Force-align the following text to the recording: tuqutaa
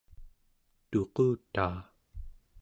tuqutaa 0.89 1.77